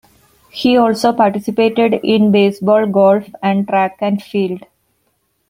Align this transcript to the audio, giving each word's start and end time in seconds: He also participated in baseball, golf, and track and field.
He 0.49 0.77
also 0.77 1.13
participated 1.13 1.93
in 2.03 2.31
baseball, 2.31 2.87
golf, 2.87 3.25
and 3.43 3.67
track 3.67 3.97
and 4.01 4.19
field. 4.19 4.63